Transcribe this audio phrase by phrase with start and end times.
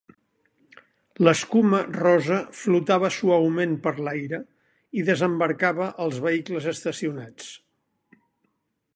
[1.25, 4.39] L'escuma rosa flotava suaument per l'aire
[5.01, 7.51] i desembarcava als vehicles estacionats.